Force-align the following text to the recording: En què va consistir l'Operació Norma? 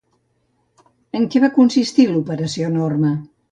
En 1.19 1.27
què 1.35 1.43
va 1.45 1.51
consistir 1.59 2.07
l'Operació 2.09 2.75
Norma? 2.81 3.15